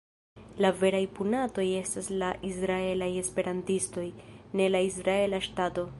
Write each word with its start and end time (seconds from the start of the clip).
La 0.63 0.69
veraj 0.77 1.01
punatoj 1.19 1.65
estas 1.81 2.09
la 2.23 2.31
israelaj 2.51 3.11
esperantistoj, 3.23 4.09
ne 4.59 4.71
la 4.73 4.83
israela 4.91 5.45
ŝtato. 5.51 5.87